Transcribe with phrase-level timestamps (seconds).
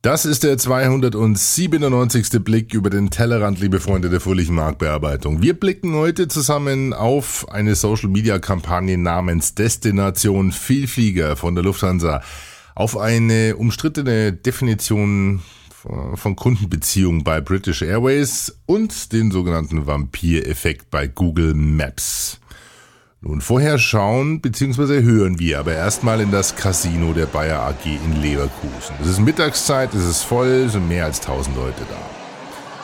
[0.00, 2.44] Das ist der 297.
[2.44, 5.42] Blick über den Tellerrand, liebe Freunde der fröhlichen Marktbearbeitung.
[5.42, 12.22] Wir blicken heute zusammen auf eine Social-Media-Kampagne namens Destination Vielflieger von der Lufthansa,
[12.76, 15.42] auf eine umstrittene Definition
[16.14, 22.38] von Kundenbeziehungen bei British Airways und den sogenannten Vampir-Effekt bei Google Maps.
[23.20, 25.02] Nun, vorher schauen bzw.
[25.02, 28.94] hören wir aber erstmal in das Casino der Bayer AG in Leverkusen.
[29.02, 31.96] Es ist Mittagszeit, es ist voll, es sind mehr als 1000 Leute da.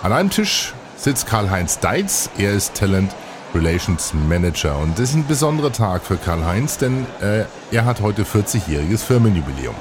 [0.05, 3.15] An einem Tisch sitzt Karl-Heinz Deitz, er ist Talent
[3.55, 8.25] Relations Manager und das ist ein besonderer Tag für Karl-Heinz, denn äh, er hat heute
[8.25, 9.77] 40-jähriges Firmenjubiläum.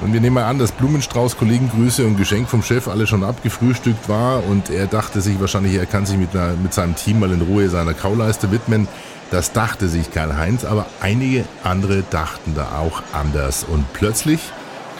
[0.00, 4.08] Und wir nehmen mal an, dass Blumenstrauß, Kollegengrüße und Geschenk vom Chef alle schon abgefrühstückt
[4.08, 7.30] war und er dachte sich wahrscheinlich, er kann sich mit, einer, mit seinem Team mal
[7.30, 8.88] in Ruhe seiner Kauleiste widmen.
[9.30, 13.64] Das dachte sich Karl-Heinz, aber einige andere dachten da auch anders.
[13.64, 14.40] Und plötzlich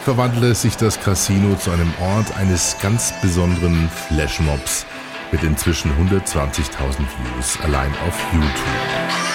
[0.03, 4.85] verwandelte sich das Casino zu einem Ort eines ganz besonderen Flashmobs
[5.31, 9.34] mit inzwischen 120.000 Views allein auf YouTube.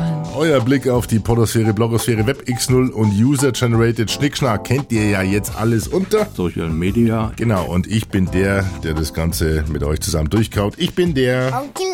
[0.41, 5.87] Euer Blick auf die Podosphäre, Blogosphäre, WebX0 und User-Generated Schnickschnack kennt ihr ja jetzt alles
[5.87, 7.31] unter Social Media.
[7.35, 10.73] Genau, und ich bin der, der das Ganze mit euch zusammen durchkaut.
[10.77, 11.85] Ich bin der Onkel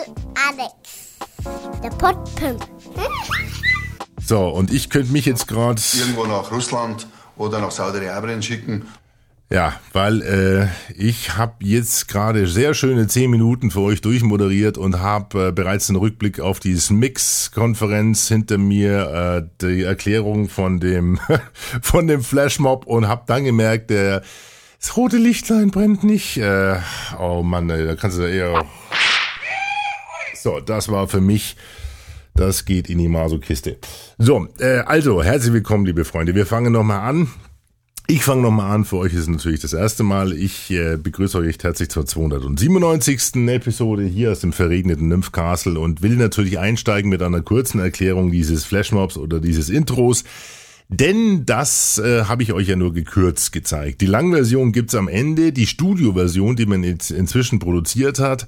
[0.47, 1.18] Alex,
[1.84, 2.66] der Podpimp.
[4.25, 8.85] So, und ich könnte mich jetzt gerade irgendwo nach Russland oder nach Saudi-Arabien schicken
[9.50, 15.00] ja, weil äh, ich habe jetzt gerade sehr schöne zehn Minuten für euch durchmoderiert und
[15.00, 21.19] habe äh, bereits einen Rückblick auf die Mix-Konferenz hinter mir, äh, die Erklärung von dem
[21.81, 24.22] von dem Flashmob und habe dann gemerkt, der
[24.80, 26.38] das rote Lichtlein brennt nicht.
[26.38, 26.75] Äh,
[27.18, 28.66] oh Mann, da kannst du eher.
[30.35, 31.56] So, das war für mich.
[32.35, 33.78] Das geht in die Masokiste.
[34.19, 36.35] So, äh, also herzlich willkommen, liebe Freunde.
[36.35, 37.29] Wir fangen nochmal an.
[38.09, 38.85] Ich fange nochmal an.
[38.85, 40.31] Für euch ist es natürlich das erste Mal.
[40.31, 43.35] Ich äh, begrüße euch herzlich zur 297.
[43.50, 48.31] Episode hier aus dem verregneten Nymph Castle und will natürlich einsteigen mit einer kurzen Erklärung
[48.31, 50.23] dieses Flashmobs oder dieses Intros.
[50.89, 53.99] Denn das äh, habe ich euch ja nur gekürzt gezeigt.
[53.99, 58.47] Die Langversion gibt's am Ende, die Studioversion, die man jetzt inzwischen produziert hat.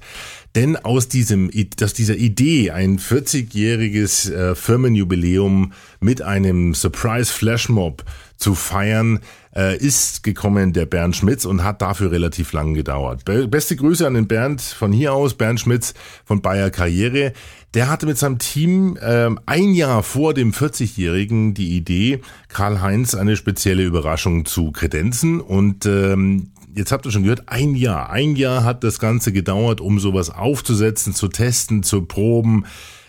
[0.54, 1.50] Denn aus diesem,
[1.82, 8.04] aus dieser Idee, ein 40-jähriges äh, Firmenjubiläum mit einem Surprise Flashmob
[8.38, 9.20] zu feiern,
[9.54, 13.24] äh, ist gekommen der Bernd Schmitz und hat dafür relativ lang gedauert.
[13.50, 17.32] Beste Grüße an den Bernd von hier aus, Bernd Schmitz von Bayer Karriere.
[17.74, 23.36] Der hatte mit seinem Team äh, ein Jahr vor dem 40-Jährigen die Idee, Karl-Heinz eine
[23.36, 28.10] spezielle Überraschung zu kredenzen und ähm, jetzt habt ihr schon gehört, ein Jahr.
[28.10, 32.64] Ein Jahr hat das Ganze gedauert, um sowas aufzusetzen, zu testen, zu proben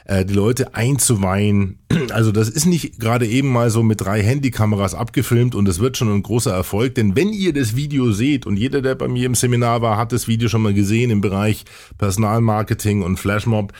[0.06, 1.80] äh, die Leute einzuweihen.
[2.12, 5.98] Also das ist nicht gerade eben mal so mit drei Handykameras abgefilmt und es wird
[5.98, 9.26] schon ein großer Erfolg, denn wenn ihr das Video seht und jeder, der bei mir
[9.26, 11.64] im Seminar war, hat das Video schon mal gesehen im Bereich
[11.98, 13.72] Personalmarketing und Flashmob.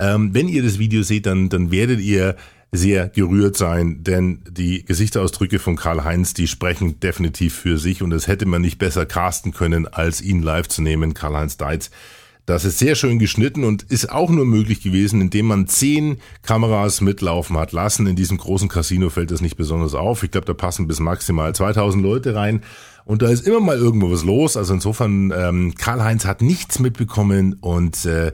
[0.00, 2.34] Ähm, wenn ihr das Video seht, dann, dann werdet ihr
[2.72, 8.26] sehr gerührt sein, denn die Gesichtsausdrücke von Karl-Heinz, die sprechen definitiv für sich und es
[8.26, 11.90] hätte man nicht besser casten können, als ihn live zu nehmen, Karl-Heinz Deitz
[12.46, 17.00] Das ist sehr schön geschnitten und ist auch nur möglich gewesen, indem man zehn Kameras
[17.00, 18.06] mitlaufen hat lassen.
[18.06, 20.22] In diesem großen Casino fällt das nicht besonders auf.
[20.22, 22.62] Ich glaube, da passen bis maximal 2000 Leute rein.
[23.04, 24.56] Und da ist immer mal irgendwo was los.
[24.56, 28.32] Also insofern, ähm, Karl-Heinz hat nichts mitbekommen und äh,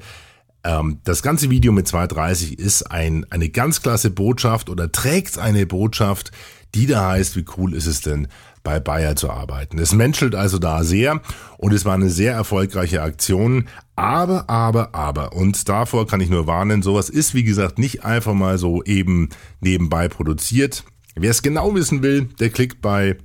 [0.67, 5.65] ähm, das ganze Video mit 230 ist ein, eine ganz klasse Botschaft oder trägt eine
[5.65, 6.33] Botschaft,
[6.75, 8.27] die da heißt, wie cool ist es denn,
[8.65, 9.79] bei Bayer zu arbeiten.
[9.79, 11.23] Es menschelt also da sehr
[11.57, 13.69] und es war eine sehr erfolgreiche Aktion.
[13.95, 18.35] Aber, aber, aber, und davor kann ich nur warnen, sowas ist wie gesagt nicht einfach
[18.35, 19.29] mal so eben
[19.61, 20.85] nebenbei produziert.
[21.15, 23.17] Wer es genau wissen will, der klickt bei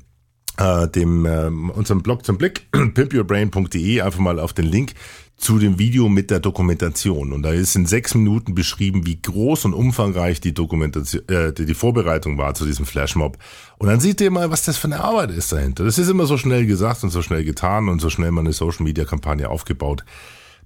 [0.57, 4.93] äh, dem äh, unserem Blog zum Blick pimpyourbrain.de einfach mal auf den Link
[5.41, 7.33] zu dem Video mit der Dokumentation.
[7.33, 11.73] Und da ist in sechs Minuten beschrieben, wie groß und umfangreich die Dokumentation, äh, die,
[11.73, 13.39] Vorbereitung war zu diesem Flashmob.
[13.79, 15.83] Und dann seht ihr mal, was das für eine Arbeit ist dahinter.
[15.83, 18.53] Das ist immer so schnell gesagt und so schnell getan und so schnell man eine
[18.53, 20.05] Social Media Kampagne aufgebaut.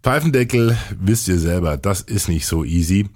[0.04, 3.10] Pfeifendeckel, wisst ihr selber, das ist nicht so easy.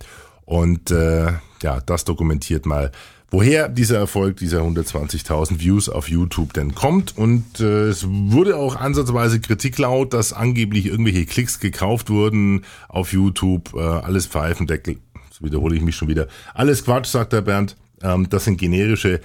[0.46, 2.92] Und äh, ja, das dokumentiert mal
[3.32, 7.18] woher dieser Erfolg dieser 120.000 Views auf YouTube denn kommt.
[7.18, 13.14] Und äh, es wurde auch ansatzweise Kritik laut, dass angeblich irgendwelche Klicks gekauft wurden auf
[13.14, 13.74] YouTube.
[13.76, 14.98] Äh, alles Pfeifendeckel.
[15.30, 16.28] Das wiederhole ich mich schon wieder.
[16.54, 17.76] Alles Quatsch, sagt der Bernd.
[18.02, 19.22] Ähm, das sind generische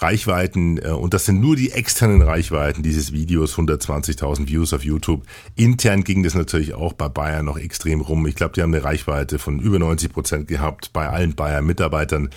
[0.00, 5.24] Reichweiten äh, und das sind nur die externen Reichweiten dieses Videos, 120.000 Views auf YouTube.
[5.56, 8.26] Intern ging das natürlich auch bei Bayern noch extrem rum.
[8.26, 12.30] Ich glaube, die haben eine Reichweite von über 90 Prozent gehabt bei allen Bayern-Mitarbeitern.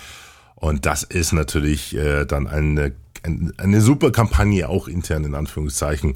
[0.62, 2.92] Und das ist natürlich äh, dann eine,
[3.56, 6.14] eine super Kampagne, auch intern in Anführungszeichen,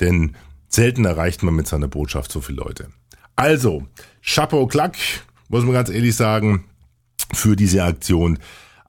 [0.00, 0.36] denn
[0.68, 2.88] selten erreicht man mit seiner Botschaft so viele Leute.
[3.36, 3.86] Also,
[4.22, 4.96] Chapeau Klack,
[5.48, 6.64] muss man ganz ehrlich sagen,
[7.32, 8.38] für diese Aktion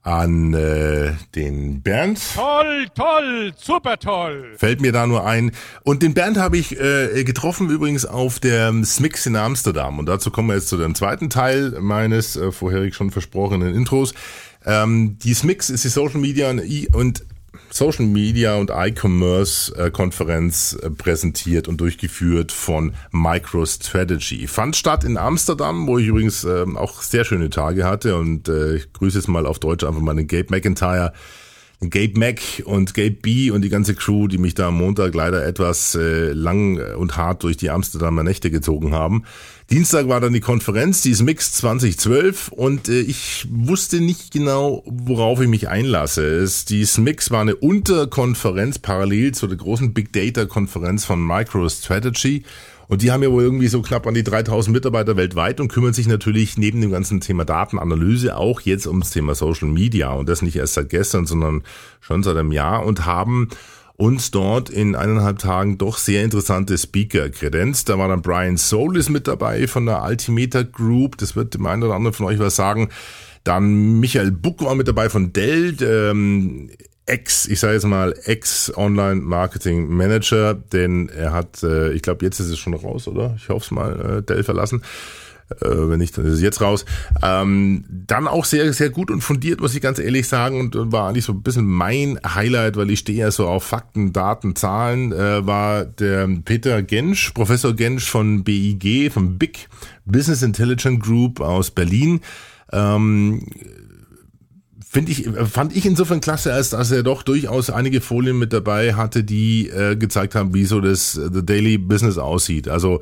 [0.04, 2.20] an äh, den Bernd.
[2.36, 4.56] Toll, toll, super toll.
[4.58, 5.54] Fällt mir da nur ein.
[5.84, 10.00] Und den Bernd habe ich äh, getroffen übrigens auf der Smix in Amsterdam.
[10.00, 14.14] Und dazu kommen wir jetzt zu dem zweiten Teil meines äh, vorherig schon versprochenen Intros.
[14.68, 16.54] Ähm, die SMIX ist die Social Media
[16.92, 17.26] und
[17.70, 24.48] Social Media und E-Commerce äh, Konferenz äh, präsentiert und durchgeführt von MicroStrategy.
[24.48, 28.76] Fand statt in Amsterdam, wo ich übrigens äh, auch sehr schöne Tage hatte und äh,
[28.76, 31.14] ich grüße jetzt mal auf Deutsch einfach mal den Gabe McIntyre,
[31.80, 35.46] Gabe Mac und Gabe B und die ganze Crew, die mich da am Montag leider
[35.46, 39.26] etwas lang und hart durch die Amsterdamer Nächte gezogen haben.
[39.70, 44.82] Dienstag war dann die Konferenz, die ist Mix 2012 und äh, ich wusste nicht genau,
[44.86, 46.26] worauf ich mich einlasse.
[46.26, 52.44] Es, die Smix war eine Unterkonferenz parallel zu der großen Big Data Konferenz von MicroStrategy
[52.88, 55.92] und die haben ja wohl irgendwie so knapp an die 3000 Mitarbeiter weltweit und kümmern
[55.92, 60.42] sich natürlich neben dem ganzen Thema Datenanalyse auch jetzt ums Thema Social Media und das
[60.42, 61.64] nicht erst seit gestern, sondern
[62.00, 63.50] schon seit einem Jahr und haben
[63.98, 67.90] uns dort in eineinhalb Tagen doch sehr interessante Speaker kredenzt.
[67.90, 71.18] Da war dann Brian Solis mit dabei von der Altimeter Group.
[71.18, 72.90] Das wird dem einen oder anderen von euch was sagen.
[73.44, 75.76] Dann Michael Buck war mit dabei von Dell.
[75.82, 76.70] Ähm,
[77.08, 82.60] Ex, ich sage jetzt mal Ex-Online-Marketing-Manager, denn er hat, äh, ich glaube, jetzt ist es
[82.60, 83.34] schon raus, oder?
[83.38, 84.84] Ich hoffe es mal, äh, Dell verlassen.
[85.62, 86.86] Äh, wenn nicht, dann ist es jetzt raus.
[87.24, 91.08] Ähm, dann auch sehr, sehr gut und fundiert, muss ich ganz ehrlich sagen, und war
[91.08, 95.14] eigentlich so ein bisschen mein Highlight, weil ich stehe ja so auf Fakten, Daten, Zahlen,
[95.14, 99.70] äh, war der Peter Gensch, Professor Gensch von BIG, vom BIG,
[100.06, 102.20] Business Intelligence Group aus Berlin.
[102.74, 103.42] Ähm,
[104.90, 108.96] finde ich, fand ich insofern klasse, als dass er doch durchaus einige Folien mit dabei
[108.96, 112.68] hatte, die äh, gezeigt haben, wie so das äh, The Daily Business aussieht.
[112.68, 113.00] Also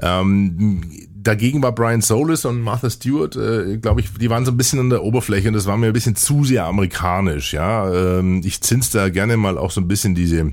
[0.00, 0.82] ähm,
[1.14, 4.80] dagegen war Brian Solis und Martha Stewart, äh, glaube ich, die waren so ein bisschen
[4.80, 7.52] an der Oberfläche und das war mir ein bisschen zu sehr amerikanisch.
[7.52, 10.52] Ja, ähm, ich zinste da gerne mal auch so ein bisschen diese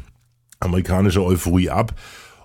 [0.59, 1.95] amerikanische Euphorie ab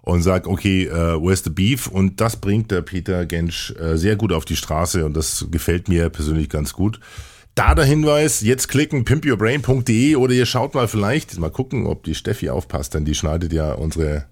[0.02, 1.86] und sag, okay, uh, where's the beef?
[1.86, 5.88] Und das bringt der Peter Gensch äh, sehr gut auf die Straße und das gefällt
[5.88, 7.00] mir persönlich ganz gut.
[7.54, 12.14] Da der Hinweis, jetzt klicken pimpyourbrain.de oder ihr schaut mal vielleicht, mal gucken, ob die
[12.14, 14.26] Steffi aufpasst, denn die schneidet ja unsere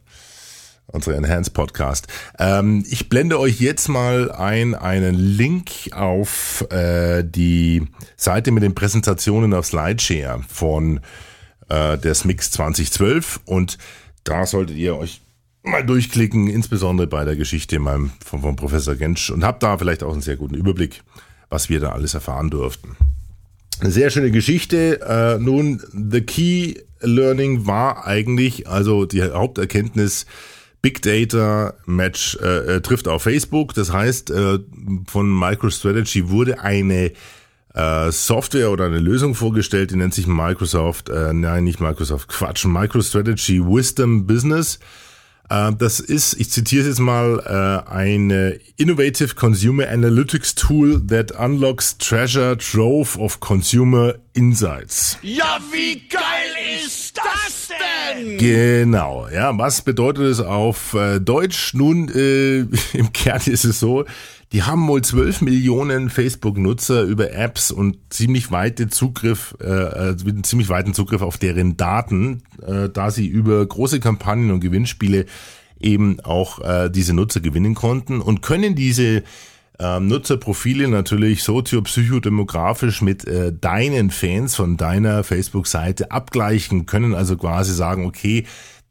[0.86, 2.06] unsere Enhanced Podcast.
[2.38, 7.82] Ähm, ich blende euch jetzt mal ein einen Link auf äh, die
[8.16, 11.00] Seite mit den Präsentationen auf Slideshare von
[11.68, 13.78] äh, der SMIX 2012 und
[14.24, 15.20] da solltet ihr euch
[15.62, 20.02] mal durchklicken, insbesondere bei der Geschichte meinem, von, von Professor Gensch und habt da vielleicht
[20.02, 21.02] auch einen sehr guten Überblick,
[21.48, 22.96] was wir da alles erfahren durften.
[23.80, 25.00] Eine sehr schöne Geschichte.
[25.00, 30.26] Äh, nun, the key learning war eigentlich, also die Haupterkenntnis,
[30.82, 33.72] Big Data Match äh, äh, trifft auf Facebook.
[33.74, 34.58] Das heißt, äh,
[35.06, 37.12] von MicroStrategy wurde eine
[37.74, 42.64] äh, Software oder eine Lösung vorgestellt, die nennt sich Microsoft, äh, nein, nicht Microsoft, Quatsch,
[42.64, 44.78] MicroStrategy Wisdom Business.
[45.48, 51.96] Äh, das ist, ich zitiere jetzt mal, äh, eine Innovative Consumer Analytics Tool that unlocks
[51.96, 55.18] treasure trove of consumer insights.
[55.22, 56.41] Ja, wie geil
[58.38, 59.57] Genau, ja.
[59.57, 61.75] Was bedeutet es auf äh, Deutsch?
[61.75, 62.61] Nun, äh,
[62.92, 64.04] im Kern ist es so,
[64.52, 70.69] die haben wohl 12 Millionen Facebook-Nutzer über Apps und ziemlich weite Zugriff, äh, äh, ziemlich
[70.69, 75.25] weiten Zugriff auf deren Daten, äh, da sie über große Kampagnen und Gewinnspiele
[75.81, 79.23] eben auch äh, diese Nutzer gewinnen konnten und können diese
[79.82, 87.74] ähm, Nutzerprofile natürlich soziopsychodemografisch mit äh, deinen Fans von deiner Facebook-Seite abgleichen, können also quasi
[87.74, 88.44] sagen, okay,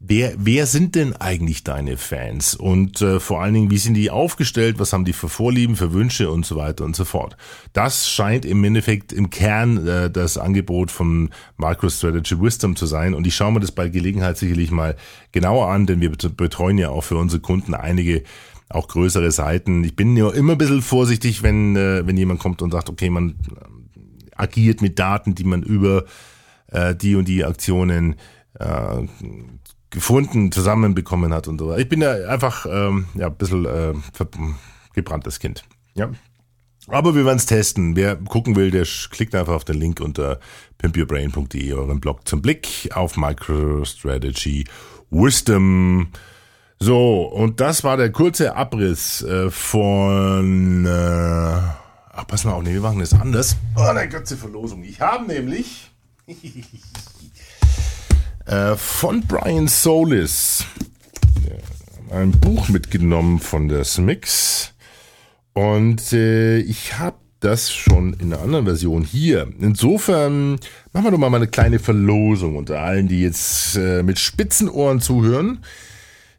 [0.04, 2.56] Wer, wer sind denn eigentlich deine Fans?
[2.56, 4.80] Und äh, vor allen Dingen, wie sind die aufgestellt?
[4.80, 7.36] Was haben die für Vorlieben, für Wünsche und so weiter und so fort?
[7.72, 13.14] Das scheint im Endeffekt im Kern äh, das Angebot von MicroStrategy Wisdom zu sein.
[13.14, 14.96] Und ich schaue mir das bei Gelegenheit sicherlich mal
[15.30, 18.24] genauer an, denn wir betreuen ja auch für unsere Kunden einige
[18.74, 19.84] auch größere Seiten.
[19.84, 23.10] Ich bin ja immer ein bisschen vorsichtig, wenn, äh, wenn jemand kommt und sagt, okay,
[23.10, 26.04] man äh, agiert mit Daten, die man über
[26.68, 28.16] äh, die und die Aktionen
[28.58, 29.02] äh,
[29.90, 31.74] gefunden, zusammenbekommen hat und so.
[31.76, 33.92] Ich bin ja einfach ähm, ja, ein bisschen äh,
[34.94, 35.64] gebranntes Kind.
[35.94, 36.10] Ja.
[36.88, 37.94] Aber wir werden es testen.
[37.94, 40.40] Wer gucken will, der klickt einfach auf den Link unter
[40.78, 44.64] pimpyourbrain.de, euren Blog zum Blick auf MicroStrategy
[45.10, 46.08] Wisdom.
[46.84, 50.84] So, und das war der kurze Abriss äh, von...
[50.84, 53.56] Äh, ach, pass mal auf, nee, wir machen das anders.
[53.76, 54.82] Oh, eine ganze Verlosung.
[54.82, 55.92] Ich habe nämlich...
[58.44, 60.64] Äh, von Brian Solis.
[62.10, 64.74] Ein Buch mitgenommen von der Smix.
[65.52, 69.46] Und äh, ich habe das schon in einer anderen Version hier.
[69.60, 70.58] Insofern
[70.92, 75.00] machen wir doch mal eine kleine Verlosung unter allen, die jetzt äh, mit spitzen Ohren
[75.00, 75.60] zuhören.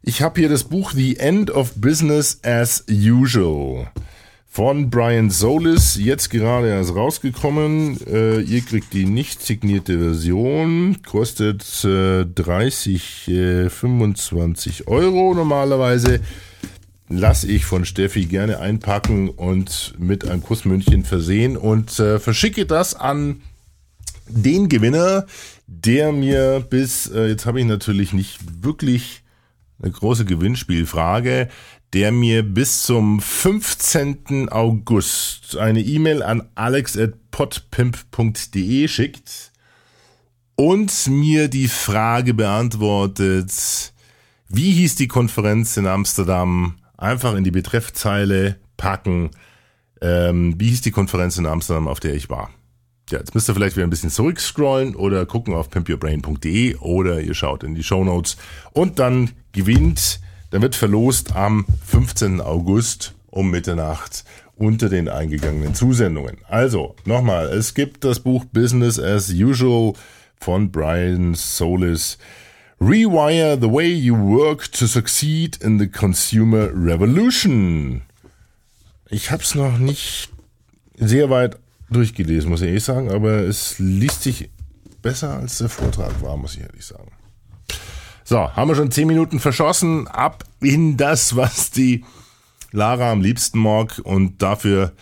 [0.06, 3.90] Ich habe hier das Buch The End of Business as Usual
[4.46, 7.98] von Brian Solis, jetzt gerade erst rausgekommen.
[8.06, 16.20] Äh, ihr kriegt die nicht signierte Version, kostet äh, 30, äh, 25 Euro normalerweise.
[17.08, 22.94] Lass ich von Steffi gerne einpacken und mit einem Kussmündchen versehen und äh, verschicke das
[22.94, 23.40] an
[24.28, 25.24] den Gewinner,
[25.66, 29.23] der mir bis, äh, jetzt habe ich natürlich nicht wirklich
[29.82, 31.48] eine große Gewinnspielfrage,
[31.92, 34.48] der mir bis zum 15.
[34.50, 39.52] August eine E-Mail an alex.podpimp.de schickt
[40.56, 43.92] und mir die Frage beantwortet,
[44.48, 46.76] wie hieß die Konferenz in Amsterdam?
[46.96, 49.30] Einfach in die Betreffzeile packen.
[50.00, 52.50] Ähm, wie hieß die Konferenz in Amsterdam, auf der ich war?
[53.10, 57.34] Ja, jetzt müsst ihr vielleicht wieder ein bisschen zurückscrollen oder gucken auf pimpyourbrain.de oder ihr
[57.34, 58.36] schaut in die Show Notes
[58.72, 60.20] und dann gewinnt
[60.54, 62.40] der wird verlost am 15.
[62.40, 66.36] August um Mitternacht unter den eingegangenen Zusendungen.
[66.48, 69.94] Also, nochmal, es gibt das Buch Business as Usual
[70.38, 72.18] von Brian Solis.
[72.80, 78.02] Rewire the way you work to succeed in the consumer revolution.
[79.10, 80.28] Ich habe es noch nicht
[80.96, 81.58] sehr weit
[81.90, 84.50] durchgelesen, muss ich ehrlich sagen, aber es liest sich
[85.02, 87.12] besser als der Vortrag war, muss ich ehrlich sagen.
[88.24, 90.08] So, haben wir schon zehn Minuten verschossen.
[90.08, 92.04] Ab in das, was die
[92.72, 94.92] Lara am liebsten mag und dafür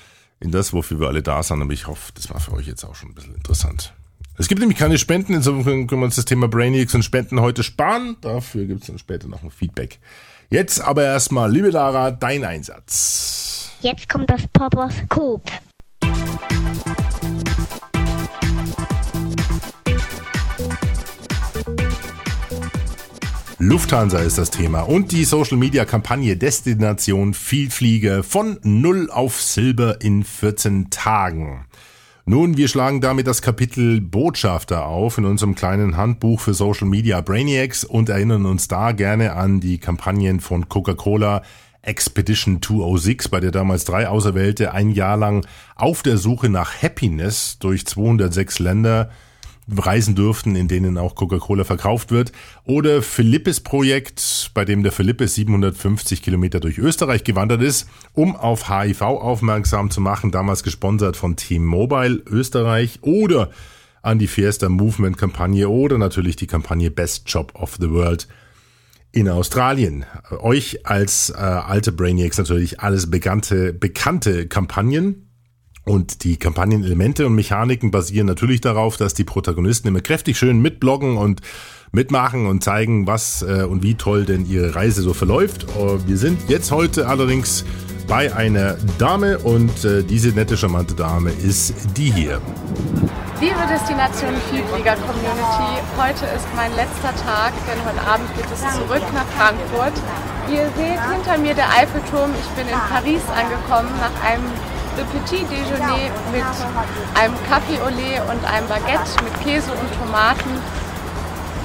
[0.40, 1.62] in das, wofür wir alle da sind.
[1.62, 3.94] Aber ich hoffe, das war für euch jetzt auch schon ein bisschen interessant.
[4.38, 7.62] Es gibt nämlich keine Spenden, insofern können wir uns das Thema Brainiacs und Spenden heute
[7.62, 8.16] sparen.
[8.22, 10.00] Dafür gibt es dann später noch ein Feedback.
[10.50, 13.70] Jetzt aber erstmal, liebe Lara, dein Einsatz.
[13.82, 15.42] Jetzt kommt das Papas Coop.
[23.64, 30.00] Lufthansa ist das Thema und die Social Media Kampagne Destination Vielflieger von Null auf Silber
[30.00, 31.66] in 14 Tagen.
[32.24, 37.20] Nun, wir schlagen damit das Kapitel Botschafter auf in unserem kleinen Handbuch für Social Media
[37.20, 41.42] Brainiacs und erinnern uns da gerne an die Kampagnen von Coca-Cola
[41.82, 47.58] Expedition 206, bei der damals drei Auserwählte ein Jahr lang auf der Suche nach Happiness
[47.58, 49.10] durch 206 Länder
[49.68, 52.32] reisen durften, in denen auch Coca-Cola verkauft wird.
[52.64, 58.68] Oder Philippes Projekt, bei dem der Philippes 750 Kilometer durch Österreich gewandert ist, um auf
[58.68, 63.50] HIV aufmerksam zu machen, damals gesponsert von T-Mobile Österreich oder
[64.02, 68.26] an die Fiesta Movement Kampagne oder natürlich die Kampagne Best Job of the World
[69.12, 70.04] in Australien.
[70.40, 75.28] Euch als äh, alte Brainiacs natürlich alles bekannte, bekannte Kampagnen.
[75.84, 81.16] Und die Kampagnenelemente und Mechaniken basieren natürlich darauf, dass die Protagonisten immer kräftig schön mitbloggen
[81.16, 81.40] und
[81.90, 85.66] mitmachen und zeigen, was äh, und wie toll denn ihre Reise so verläuft.
[85.76, 87.64] Uh, wir sind jetzt heute allerdings
[88.06, 92.40] bei einer Dame und äh, diese nette, charmante Dame ist die hier.
[93.42, 99.02] Liebe Destination Vielflieger Community, heute ist mein letzter Tag, denn heute Abend geht es zurück
[99.10, 99.98] nach Frankfurt.
[100.46, 102.30] Ihr seht hinter mir der Eiffelturm.
[102.38, 104.46] Ich bin in Paris angekommen nach einem
[104.94, 106.46] Le Petit Déjeuner mit
[107.18, 110.62] einem Café au lait und einem Baguette mit Käse und Tomaten.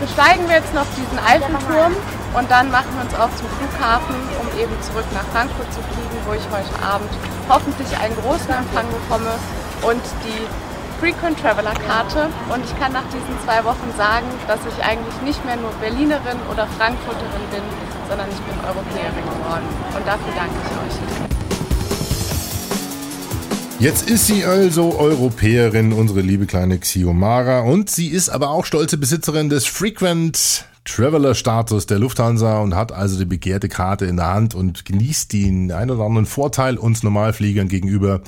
[0.02, 4.50] Besteigen wir jetzt noch diesen Eiffelturm und dann machen wir uns auf zum Flughafen, um
[4.58, 7.14] eben zurück nach Frankfurt zu fliegen, wo ich heute Abend
[7.46, 9.38] hoffentlich einen großen Empfang bekomme
[9.86, 10.42] und die
[11.00, 12.28] Frequent Traveler Karte.
[12.52, 16.40] Und ich kann nach diesen zwei Wochen sagen, dass ich eigentlich nicht mehr nur Berlinerin
[16.52, 17.62] oder Frankfurterin bin,
[18.10, 19.66] sondern ich bin Europäerin geworden.
[19.96, 20.98] Und dafür danke ich euch.
[23.80, 27.60] Jetzt ist sie also Europäerin, unsere liebe kleine Xiomara.
[27.60, 32.92] Und sie ist aber auch stolze Besitzerin des Frequent Traveler Status der Lufthansa und hat
[32.92, 37.04] also die begehrte Karte in der Hand und genießt den ein oder anderen Vorteil uns
[37.04, 38.22] Normalfliegern gegenüber.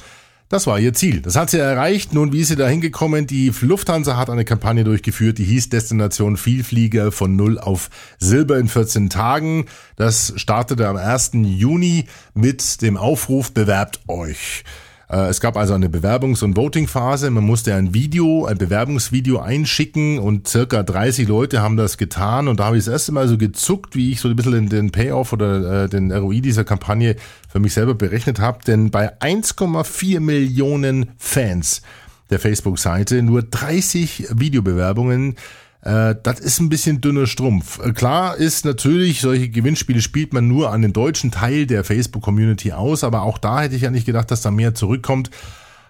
[0.49, 1.21] Das war ihr Ziel.
[1.21, 2.15] Das hat sie erreicht.
[2.15, 3.27] Nun, wie ist sie da hingekommen?
[3.27, 8.67] Die Lufthansa hat eine Kampagne durchgeführt, die hieß Destination Vielflieger von Null auf Silber in
[8.67, 9.65] 14 Tagen.
[9.95, 11.31] Das startete am 1.
[11.33, 14.63] Juni mit dem Aufruf Bewerbt euch.
[15.09, 17.29] Äh, es gab also eine Bewerbungs- und Voting-Phase.
[17.31, 22.47] Man musste ein Video, ein Bewerbungsvideo einschicken und circa 30 Leute haben das getan.
[22.47, 24.91] Und da habe ich das erste Mal so gezuckt, wie ich so ein bisschen den
[24.91, 27.15] Payoff oder äh, den ROI dieser Kampagne
[27.49, 28.59] für mich selber berechnet habe.
[28.65, 31.81] Denn bei 1,4 Millionen Fans
[32.29, 35.35] der Facebook-Seite nur 30 Videobewerbungen
[35.81, 37.79] äh, das ist ein bisschen dünner Strumpf.
[37.79, 42.73] Äh, klar ist natürlich, solche Gewinnspiele spielt man nur an den deutschen Teil der Facebook-Community
[42.73, 45.29] aus, aber auch da hätte ich ja nicht gedacht, dass da mehr zurückkommt.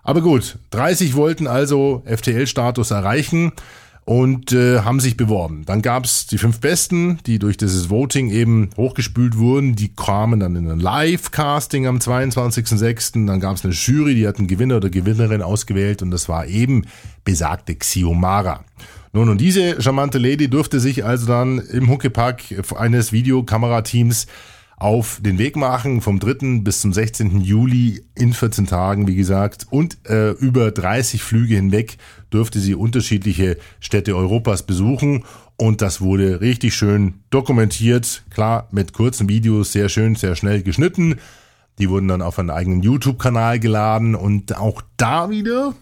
[0.04, 3.52] Aber gut, 30 wollten also FTL-Status erreichen
[4.10, 5.66] und äh, haben sich beworben.
[5.68, 9.76] Dann gab's die fünf Besten, die durch dieses Voting eben hochgespült wurden.
[9.76, 13.28] Die kamen dann in ein Live-Casting am 22.06.
[13.28, 16.86] Dann gab's eine Jury, die hat einen Gewinner oder Gewinnerin ausgewählt und das war eben
[17.24, 18.66] besagte Xiomara.
[19.14, 22.42] Nun, und diese charmante Lady durfte sich also dann im Huckepack
[22.78, 24.26] eines Videokamerateams
[24.80, 26.62] auf den Weg machen vom 3.
[26.62, 27.42] bis zum 16.
[27.42, 31.98] Juli in 14 Tagen, wie gesagt, und äh, über 30 Flüge hinweg
[32.30, 35.26] durfte sie unterschiedliche Städte Europas besuchen
[35.58, 41.16] und das wurde richtig schön dokumentiert, klar mit kurzen Videos, sehr schön, sehr schnell geschnitten.
[41.80, 45.74] Die wurden dann auf einen eigenen YouTube-Kanal geladen und auch da wieder,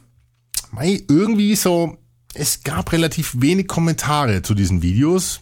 [0.71, 1.97] mei, irgendwie so
[2.37, 5.41] es gab relativ wenig Kommentare zu diesen Videos.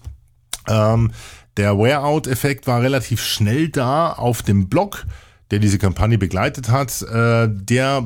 [0.68, 1.12] Ähm,
[1.58, 5.06] der Wear-out-Effekt war relativ schnell da auf dem Blog,
[5.52, 7.02] der diese Kampagne begleitet hat.
[7.02, 8.04] Äh, der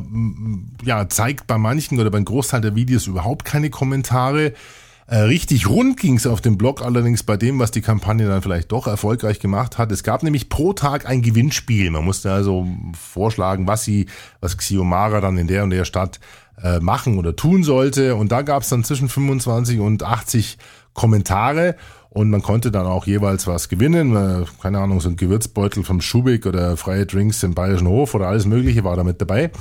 [0.84, 4.54] ja, zeigt bei manchen oder beim Großteil der Videos überhaupt keine Kommentare.
[5.08, 8.44] Äh, richtig rund ging es auf dem Blog allerdings bei dem, was die Kampagne dann
[8.44, 9.92] vielleicht doch erfolgreich gemacht hat.
[9.92, 11.90] Es gab nämlich pro Tag ein Gewinnspiel.
[11.90, 14.06] Man musste also vorschlagen, was sie,
[14.40, 16.20] was Xiomara dann in der und der Stadt
[16.62, 18.16] äh, machen oder tun sollte.
[18.16, 20.60] Und da gab es dann zwischen 25 und 80
[20.94, 21.76] Kommentare
[22.10, 24.16] und man konnte dann auch jeweils was gewinnen.
[24.16, 28.28] Äh, keine Ahnung, so ein Gewürzbeutel vom Schubik oder freie Drinks im Bayerischen Hof oder
[28.28, 29.52] alles Mögliche war da mit dabei.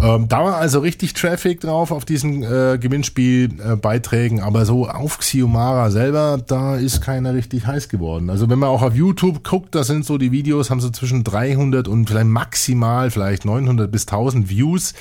[0.00, 5.18] Ähm, da war also richtig Traffic drauf auf diesen äh, Gewinnspielbeiträgen, äh, aber so auf
[5.18, 8.30] Xiomara selber, da ist keiner richtig heiß geworden.
[8.30, 11.24] Also wenn man auch auf YouTube guckt, da sind so die Videos, haben so zwischen
[11.24, 14.94] 300 und vielleicht maximal vielleicht 900 bis 1000 Views.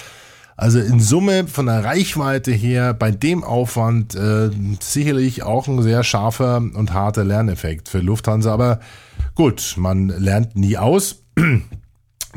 [0.57, 6.03] Also in Summe von der Reichweite her bei dem Aufwand äh, sicherlich auch ein sehr
[6.03, 8.51] scharfer und harter Lerneffekt für Lufthansa.
[8.51, 8.79] Aber
[9.35, 11.23] gut, man lernt nie aus.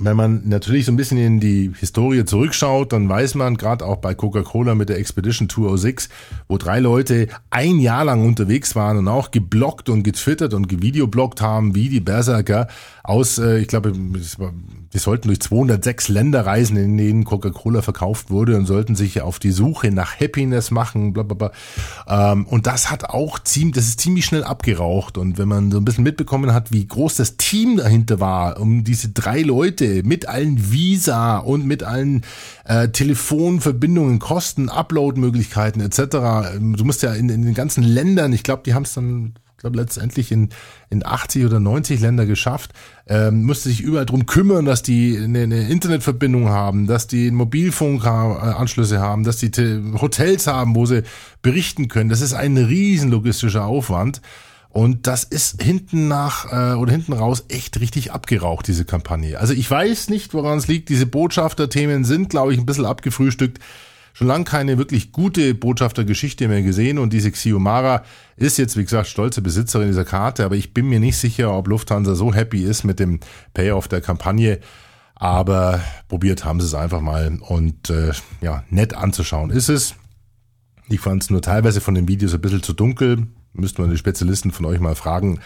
[0.02, 3.96] Wenn man natürlich so ein bisschen in die Historie zurückschaut, dann weiß man, gerade auch
[3.96, 6.08] bei Coca-Cola mit der Expedition 206,
[6.48, 11.42] wo drei Leute ein Jahr lang unterwegs waren und auch geblockt und getwittert und gevideoblockt
[11.42, 12.68] haben, wie die Berserker
[13.02, 18.56] aus, äh, ich glaube, wir sollten durch 206 Länder reisen, in denen Coca-Cola verkauft wurde
[18.56, 21.50] und sollten sich auf die Suche nach Happiness machen, bla bla
[22.06, 22.32] bla.
[22.32, 25.18] Ähm, und das hat auch ziemlich, das ist ziemlich schnell abgeraucht.
[25.18, 28.84] Und wenn man so ein bisschen mitbekommen hat, wie groß das Team dahinter war, um
[28.84, 32.22] diese drei Leute mit allen Visa und mit allen
[32.64, 35.98] äh, Telefonverbindungen, Kosten, Upload-Möglichkeiten etc.
[36.58, 39.76] Du musst ja in, in den ganzen Ländern, ich glaube, die haben es dann glaube
[39.76, 40.48] letztendlich in,
[40.88, 42.72] in 80 oder 90 Länder geschafft,
[43.06, 49.00] ähm, musste sich überall drum kümmern, dass die eine, eine Internetverbindung haben, dass die Mobilfunkanschlüsse
[49.00, 49.50] haben, dass die
[50.00, 51.02] Hotels haben, wo sie
[51.42, 52.10] berichten können.
[52.10, 54.20] Das ist ein riesen logistischer Aufwand.
[54.70, 59.38] Und das ist hinten nach äh, oder hinten raus echt richtig abgeraucht, diese Kampagne.
[59.38, 60.88] Also ich weiß nicht, woran es liegt.
[60.88, 63.58] Diese Botschafterthemen sind, glaube ich, ein bisschen abgefrühstückt.
[64.12, 68.04] Schon lange keine wirklich gute Botschaftergeschichte mehr gesehen und diese Xiomara
[68.36, 71.68] ist jetzt, wie gesagt, stolze Besitzerin dieser Karte, aber ich bin mir nicht sicher, ob
[71.68, 73.20] Lufthansa so happy ist mit dem
[73.54, 74.60] Payoff der Kampagne.
[75.14, 79.94] Aber probiert haben sie es einfach mal und äh, ja, nett anzuschauen ist es.
[80.88, 83.26] Ich fand es nur teilweise von den Videos ein bisschen zu dunkel.
[83.52, 85.40] Müssten wir die Spezialisten von euch mal fragen.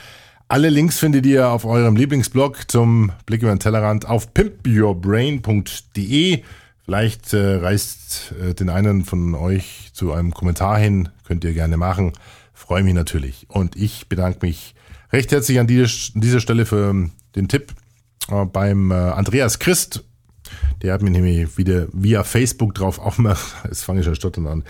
[0.48, 6.42] Alle Links findet ihr auf eurem Lieblingsblog zum Blick über den Tellerrand auf pimpyourbrain.de.
[6.84, 11.08] Vielleicht äh, reißt äh, den einen von euch zu einem Kommentar hin.
[11.26, 12.12] Könnt ihr gerne machen.
[12.52, 13.46] Freue mich natürlich.
[13.48, 14.74] Und ich bedanke mich
[15.12, 17.72] recht herzlich an dieser, dieser Stelle für den Tipp
[18.30, 20.04] äh, beim äh, Andreas Christ.
[20.82, 24.64] Der hat mich nämlich wieder via Facebook drauf aufmerksam, jetzt fange ich schon stottern an,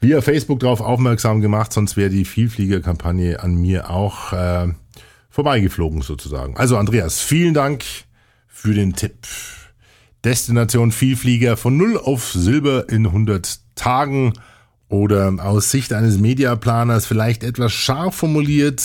[0.00, 4.68] via Facebook drauf aufmerksam gemacht, sonst wäre die Vielfliegerkampagne an mir auch äh,
[5.30, 6.56] vorbeigeflogen sozusagen.
[6.56, 7.84] Also Andreas, vielen Dank
[8.46, 9.26] für den Tipp.
[10.24, 14.32] Destination Vielflieger von 0 auf Silber in 100 Tagen
[14.88, 18.82] oder aus Sicht eines Mediaplaners vielleicht etwas scharf formuliert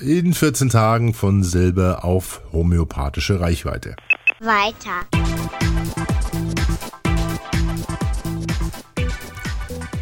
[0.00, 3.96] in 14 Tagen von Silber auf homöopathische Reichweite.
[4.40, 5.06] Weiter.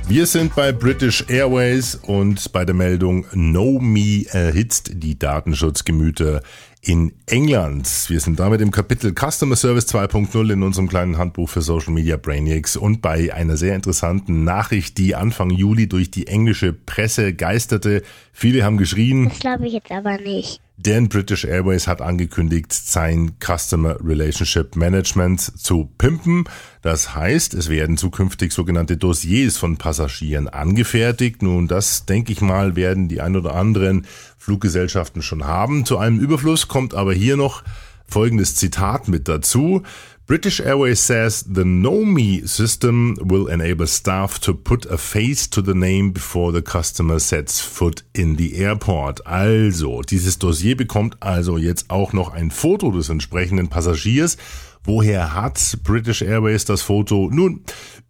[0.09, 6.41] Wir sind bei British Airways und bei der Meldung No Me erhitzt die Datenschutzgemüter
[6.81, 7.87] in England.
[8.09, 12.17] Wir sind damit im Kapitel Customer Service 2.0 in unserem kleinen Handbuch für Social Media
[12.17, 18.03] Brainiacs und bei einer sehr interessanten Nachricht, die Anfang Juli durch die englische Presse geisterte.
[18.33, 19.29] Viele haben geschrien.
[19.29, 20.63] Das glaube ich jetzt aber nicht.
[20.81, 26.45] Denn British Airways hat angekündigt, sein Customer Relationship Management zu pimpen.
[26.83, 31.43] Das heißt, es werden zukünftig sogenannte Dossiers von Passagieren angefertigt.
[31.43, 35.85] Nun, das denke ich mal, werden die ein oder anderen Fluggesellschaften schon haben.
[35.85, 37.65] Zu einem Überfluss kommt aber hier noch
[38.07, 39.83] folgendes Zitat mit dazu.
[40.29, 45.73] British Airways says the KnowMe system will enable staff to put a face to the
[45.73, 49.27] name before the customer sets foot in the airport.
[49.27, 54.37] Also, dieses Dossier bekommt also jetzt auch noch ein Foto des entsprechenden Passagiers.
[54.85, 57.31] Woher hat British Airways das Foto?
[57.33, 57.63] Nun,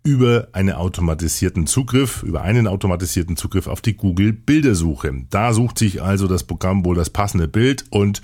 [0.02, 5.24] über einen automatisierten Zugriff, über einen automatisierten Zugriff auf die Google Bildersuche.
[5.30, 8.22] Da sucht sich also das Programm wohl das passende Bild und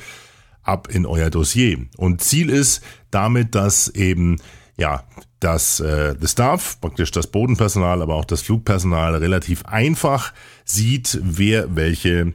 [0.64, 1.79] ab in euer Dossier.
[1.96, 4.37] Und Ziel ist damit, dass eben
[4.77, 5.05] ja,
[5.40, 10.33] dass äh, the Staff, praktisch das Bodenpersonal, aber auch das Flugpersonal relativ einfach
[10.64, 12.33] sieht, wer welche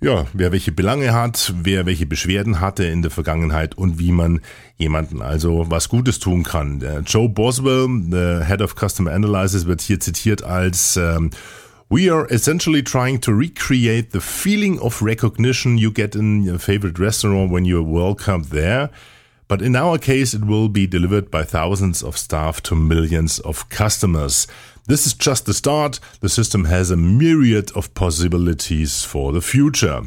[0.00, 4.40] ja, wer welche Belange hat, wer welche Beschwerden hatte in der Vergangenheit und wie man
[4.76, 6.78] jemanden also was Gutes tun kann.
[6.78, 11.30] Der Joe Boswell, der Head of Customer Analysis, wird hier zitiert als ähm,
[11.90, 16.98] We are essentially trying to recreate the feeling of recognition you get in your favorite
[16.98, 18.90] restaurant when you're welcomed there.
[19.48, 23.70] But in our case, it will be delivered by thousands of staff to millions of
[23.70, 24.46] customers.
[24.86, 25.98] This is just the start.
[26.20, 30.02] The system has a myriad of possibilities for the future.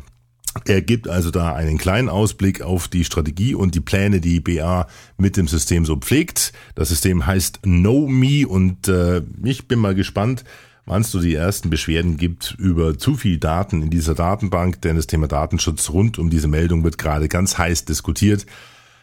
[0.67, 4.85] Er gibt also da einen kleinen Ausblick auf die Strategie und die Pläne, die BA
[5.17, 6.53] mit dem System so pflegt.
[6.75, 10.43] Das System heißt Know Me und äh, ich bin mal gespannt,
[10.85, 14.95] wann es so die ersten Beschwerden gibt über zu viel Daten in dieser Datenbank, denn
[14.95, 18.45] das Thema Datenschutz rund um diese Meldung wird gerade ganz heiß diskutiert.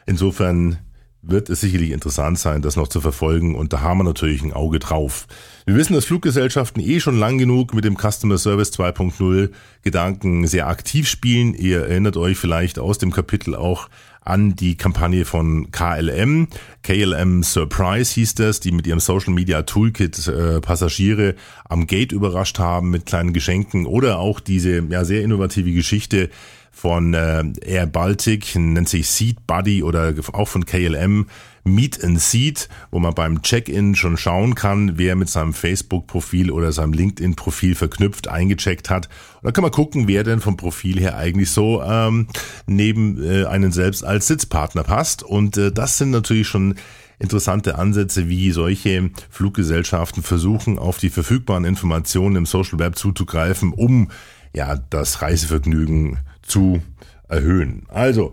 [0.06, 0.78] Insofern
[1.22, 4.52] wird es sicherlich interessant sein, das noch zu verfolgen und da haben wir natürlich ein
[4.52, 5.26] Auge drauf.
[5.66, 9.50] Wir wissen, dass Fluggesellschaften eh schon lang genug mit dem Customer Service 2.0
[9.82, 11.54] Gedanken sehr aktiv spielen.
[11.54, 13.88] Ihr erinnert euch vielleicht aus dem Kapitel auch
[14.20, 16.48] an die Kampagne von KLM.
[16.82, 21.34] KLM Surprise hieß das, die mit ihrem Social Media Toolkit äh, Passagiere
[21.68, 26.30] am Gate überrascht haben mit kleinen Geschenken oder auch diese ja sehr innovative Geschichte
[26.70, 31.26] von äh, Air Baltic, nennt sich Seat Buddy oder auch von KLM
[31.68, 36.72] Meet and Seat, wo man beim Check-in schon schauen kann, wer mit seinem Facebook-Profil oder
[36.72, 39.06] seinem LinkedIn-Profil verknüpft eingecheckt hat.
[39.36, 42.28] Und dann kann man gucken, wer denn vom Profil her eigentlich so ähm,
[42.66, 45.22] neben äh, einen selbst als Sitzpartner passt.
[45.22, 46.74] Und äh, das sind natürlich schon
[47.18, 54.10] interessante Ansätze, wie solche Fluggesellschaften versuchen, auf die verfügbaren Informationen im Social Web zuzugreifen, um
[54.54, 56.82] ja das Reisevergnügen zu
[57.28, 57.84] erhöhen.
[57.88, 58.32] Also,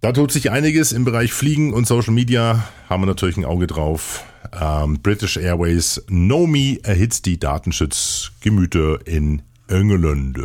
[0.00, 2.64] da tut sich einiges im Bereich Fliegen und Social Media.
[2.88, 4.24] Haben wir natürlich ein Auge drauf.
[4.58, 10.38] Ähm, British Airways Nomi erhitzt die Datenschutzgemüter in England.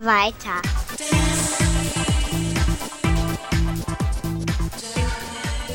[0.00, 0.62] Weiter.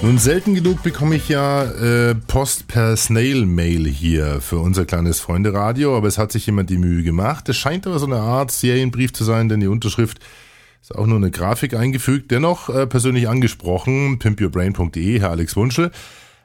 [0.01, 5.95] Nun, selten genug bekomme ich ja äh, Post per Snail-Mail hier für unser kleines Freunde-Radio,
[5.95, 7.47] aber es hat sich jemand die Mühe gemacht.
[7.47, 10.19] Es scheint aber so eine Art Serienbrief zu sein, denn die Unterschrift
[10.83, 12.29] ist auch nur eine Grafik eingefügt.
[12.29, 15.91] Dennoch äh, persönlich angesprochen, pimpyourbrain.de, Herr Alex Wunschel.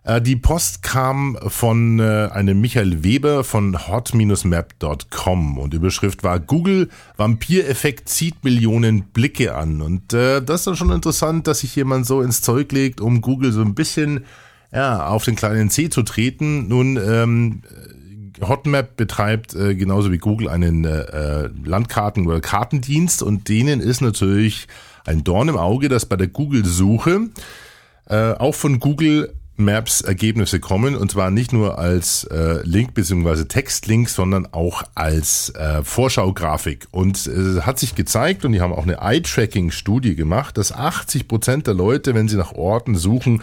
[0.05, 6.89] Äh, die Post kam von äh, einem Michael Weber von hot-map.com und Überschrift war Google
[7.17, 9.83] Vampireffekt zieht Millionen Blicke an.
[9.83, 13.21] Und äh, das ist dann schon interessant, dass sich jemand so ins Zeug legt, um
[13.21, 14.25] Google so ein bisschen
[14.73, 16.69] ja, auf den kleinen C zu treten.
[16.69, 17.63] Nun, ähm,
[18.41, 24.69] Hotmap betreibt äh, genauso wie Google einen äh, Landkarten- oder Kartendienst und denen ist natürlich
[25.07, 27.31] ein Dorn im Auge, dass bei der Google-Suche
[28.09, 33.49] äh, auch von Google Maps Ergebnisse kommen und zwar nicht nur als äh, Link beziehungsweise
[33.49, 36.87] Textlink, sondern auch als äh, Vorschaugrafik.
[36.93, 41.27] Und es äh, hat sich gezeigt und die haben auch eine Eye-Tracking-Studie gemacht, dass 80
[41.27, 43.43] Prozent der Leute, wenn sie nach Orten suchen,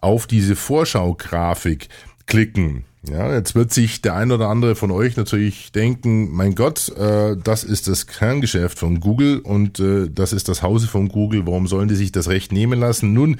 [0.00, 1.88] auf diese Vorschaugrafik
[2.26, 2.84] klicken.
[3.02, 7.36] Ja, jetzt wird sich der ein oder andere von euch natürlich denken, mein Gott, äh,
[7.36, 11.46] das ist das Kerngeschäft von Google und äh, das ist das Hause von Google.
[11.46, 13.12] Warum sollen die sich das Recht nehmen lassen?
[13.12, 13.36] Nun,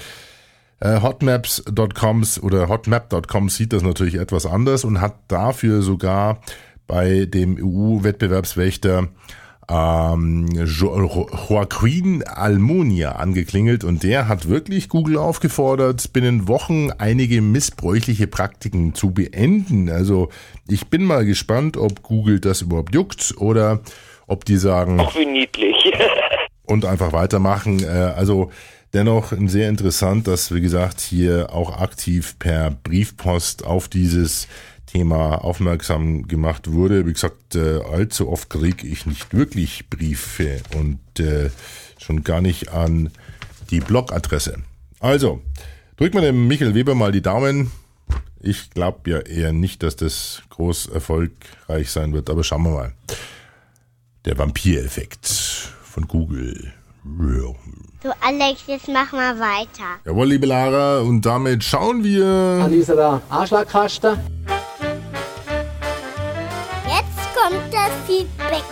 [0.81, 6.41] äh, Hotmaps.coms oder Hotmap.com sieht das natürlich etwas anders und hat dafür sogar
[6.87, 9.09] bei dem EU-Wettbewerbswächter
[9.69, 18.95] ähm, Joaquin Almunia angeklingelt und der hat wirklich Google aufgefordert, binnen Wochen einige missbräuchliche Praktiken
[18.95, 19.91] zu beenden.
[19.91, 20.31] Also
[20.67, 23.81] ich bin mal gespannt, ob Google das überhaupt juckt oder
[24.27, 24.99] ob die sagen.
[25.01, 25.77] Ach, wie niedlich.
[26.65, 27.83] und einfach weitermachen.
[27.83, 28.51] Äh, also
[28.95, 34.49] Dennoch sehr interessant, dass, wie gesagt, hier auch aktiv per Briefpost auf dieses
[34.89, 37.07] Thema aufmerksam gemacht wurde.
[37.07, 41.51] Wie gesagt, äh, allzu oft kriege ich nicht wirklich Briefe und äh,
[41.99, 43.11] schon gar nicht an
[43.71, 44.63] die Blogadresse.
[44.99, 45.43] Also,
[45.97, 47.71] drückt mal dem Michael Weber mal die Daumen.
[48.41, 52.93] Ich glaube ja eher nicht, dass das groß erfolgreich sein wird, aber schauen wir mal.
[54.25, 56.73] Der Vampireffekt von Google.
[58.03, 59.99] So, Alex, jetzt mach mal weiter.
[60.05, 62.27] Jawohl, liebe Lara, und damit schauen wir.
[62.65, 64.19] An dieser Anschlagkasten.
[68.09, 68.65] Feedback.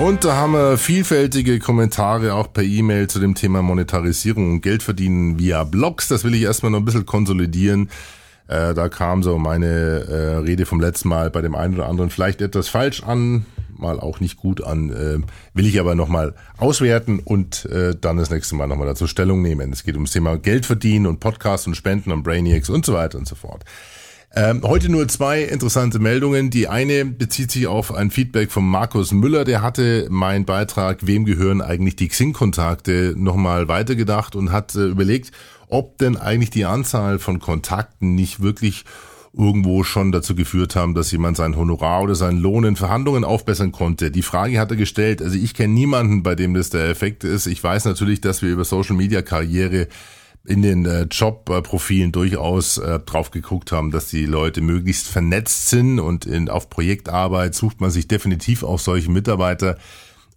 [0.00, 5.38] Und da haben wir vielfältige Kommentare auch per E-Mail zu dem Thema Monetarisierung und Geldverdienen
[5.38, 6.08] via Blogs.
[6.08, 7.90] Das will ich erstmal noch ein bisschen konsolidieren.
[8.48, 12.10] Äh, da kam so meine äh, Rede vom letzten Mal bei dem einen oder anderen
[12.10, 13.46] vielleicht etwas falsch an
[13.78, 14.90] mal auch nicht gut an.
[14.90, 15.18] Äh,
[15.54, 19.72] will ich aber nochmal auswerten und äh, dann das nächste Mal nochmal dazu Stellung nehmen.
[19.72, 23.18] Es geht ums Thema Geld verdienen und Podcasts und Spenden und Brainiacs und so weiter
[23.18, 23.64] und so fort.
[24.34, 26.50] Ähm, heute nur zwei interessante Meldungen.
[26.50, 29.44] Die eine bezieht sich auf ein Feedback von Markus Müller.
[29.44, 35.32] Der hatte meinen Beitrag, wem gehören eigentlich die Xing-Kontakte, nochmal weitergedacht und hat äh, überlegt,
[35.68, 38.84] ob denn eigentlich die Anzahl von Kontakten nicht wirklich
[39.36, 43.72] irgendwo schon dazu geführt haben, dass jemand sein Honorar oder seinen Lohn in Verhandlungen aufbessern
[43.72, 44.10] konnte.
[44.10, 45.22] Die Frage hat er gestellt.
[45.22, 47.46] Also ich kenne niemanden, bei dem das der Effekt ist.
[47.46, 49.88] Ich weiß natürlich, dass wir über Social Media Karriere
[50.48, 56.00] in den äh, Jobprofilen durchaus äh, drauf geguckt haben, dass die Leute möglichst vernetzt sind
[56.00, 59.76] und in, auf Projektarbeit sucht man sich definitiv auch solche Mitarbeiter.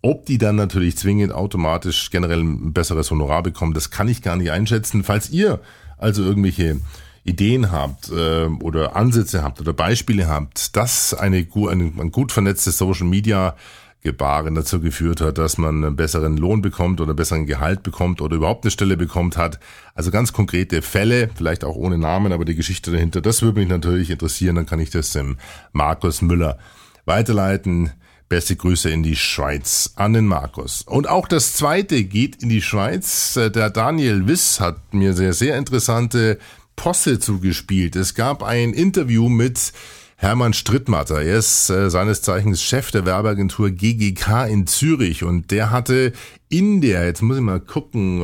[0.02, 4.36] Ob die dann natürlich zwingend automatisch generell ein besseres Honorar bekommen, das kann ich gar
[4.36, 5.06] nicht einschätzen.
[5.06, 5.62] Falls ihr
[5.98, 6.82] also irgendwelche
[7.24, 12.78] Ideen habt äh, oder Ansätze habt oder Beispiele habt, dass eine, eine, ein gut vernetztes
[12.78, 13.56] Social Media
[14.04, 18.20] Gebaren dazu geführt hat, dass man einen besseren Lohn bekommt oder einen besseren Gehalt bekommt
[18.22, 19.60] oder überhaupt eine Stelle bekommt hat.
[19.94, 23.70] Also ganz konkrete Fälle, vielleicht auch ohne Namen, aber die Geschichte dahinter, das würde mich
[23.70, 24.56] natürlich interessieren.
[24.56, 25.38] Dann kann ich das dem
[25.72, 26.58] Markus Müller
[27.06, 27.92] weiterleiten.
[28.28, 30.84] Beste Grüße in die Schweiz an den Markus.
[30.84, 33.34] Und auch das zweite geht in die Schweiz.
[33.34, 36.40] Der Daniel Wiss hat mir sehr, sehr interessante
[36.78, 37.96] Posse zugespielt.
[37.96, 39.74] Es gab ein Interview mit
[40.22, 41.24] Hermann Strittmatter.
[41.24, 46.14] Er ist äh, seines Zeichens Chef der Werbeagentur GGK in Zürich und der hatte
[46.48, 48.22] in der, jetzt muss ich mal gucken,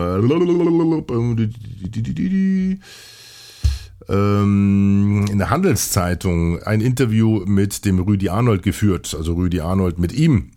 [4.10, 10.14] ähm, in der Handelszeitung ein Interview mit dem Rüdi Arnold geführt, also Rüdi Arnold mit
[10.14, 10.52] ihm.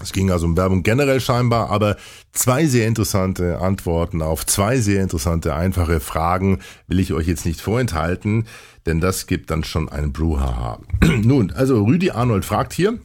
[0.00, 1.96] Es ging also um Werbung generell scheinbar, aber
[2.32, 7.60] zwei sehr interessante Antworten auf zwei sehr interessante, einfache Fragen will ich euch jetzt nicht
[7.60, 8.46] vorenthalten,
[8.84, 10.80] denn das gibt dann schon einen Bruhaha.
[11.22, 12.98] Nun, also Rüdi Arnold fragt hier,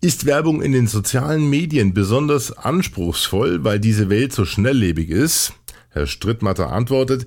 [0.00, 5.52] ist Werbung in den sozialen Medien besonders anspruchsvoll, weil diese Welt so schnelllebig ist?
[5.90, 7.26] Herr Strittmatter antwortet,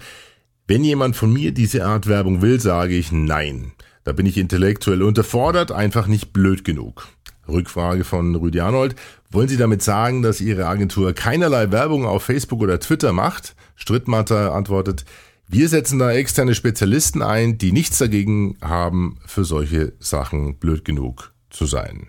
[0.67, 3.71] wenn jemand von mir diese Art Werbung will, sage ich nein.
[4.04, 7.08] Da bin ich intellektuell unterfordert, einfach nicht blöd genug.
[7.47, 8.95] Rückfrage von Rüdi Arnold.
[9.31, 13.55] Wollen Sie damit sagen, dass Ihre Agentur keinerlei Werbung auf Facebook oder Twitter macht?
[13.75, 15.05] Strittmatter antwortet,
[15.47, 21.34] wir setzen da externe Spezialisten ein, die nichts dagegen haben, für solche Sachen blöd genug
[21.49, 22.08] zu sein.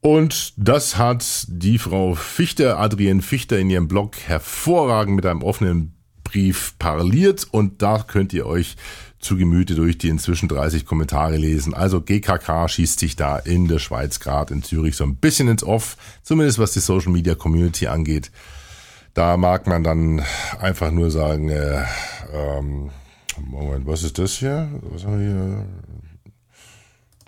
[0.00, 5.94] Und das hat die Frau Fichter, Adrienne Fichter, in ihrem Blog hervorragend mit einem offenen
[6.24, 8.76] Brief parliert und da könnt ihr euch
[9.20, 11.74] zu Gemüte durch die inzwischen 30 Kommentare lesen.
[11.74, 15.62] Also GKK schießt sich da in der Schweiz gerade in Zürich so ein bisschen ins
[15.62, 18.30] Off, zumindest was die Social Media Community angeht.
[19.14, 20.22] Da mag man dann
[20.58, 21.84] einfach nur sagen, äh,
[22.32, 22.90] ähm,
[23.38, 24.68] Moment, was ist das hier?
[24.82, 25.66] Was haben wir hier?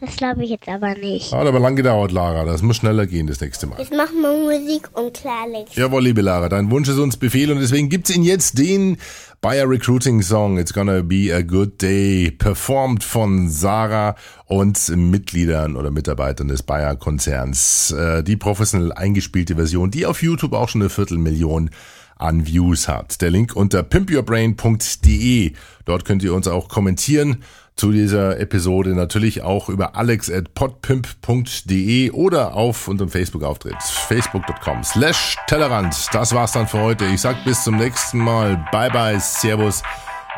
[0.03, 1.33] Das glaube ich jetzt aber nicht.
[1.33, 2.45] Hat aber lang gedauert, Lara.
[2.45, 3.79] Das muss schneller gehen das nächste Mal.
[3.79, 5.77] Jetzt machen wir Musik und Klartext.
[5.77, 8.97] Jawohl, liebe Lara, dein Wunsch ist uns Befehl und deswegen gibt's ihn jetzt den
[9.41, 15.93] Bayer Recruiting Song It's Gonna Be a Good Day, performt von Sarah und Mitgliedern oder
[15.93, 17.93] Mitarbeitern des Bayer Konzerns.
[17.93, 21.71] Äh, die professionell eingespielte Version, die auf YouTube auch schon eine Viertelmillion
[22.17, 23.21] an Views hat.
[23.21, 25.53] Der Link unter pimpyourbrain.de.
[25.85, 27.45] Dort könnt ihr uns auch kommentieren
[27.77, 35.37] zu dieser Episode natürlich auch über alex at podpimp.de oder auf unserem Facebook-Auftritt facebook.com slash
[35.47, 35.95] Tellerrand.
[36.13, 37.07] Das war's dann für heute.
[37.07, 38.65] Ich sag bis zum nächsten Mal.
[38.71, 39.83] Bye bye, Servus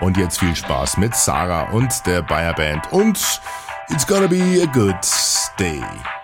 [0.01, 3.19] und jetzt viel Spaß mit Sarah und der Bayer Band und
[3.91, 4.97] It's gonna be a good
[5.59, 6.24] day.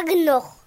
[0.00, 0.59] Aber genug.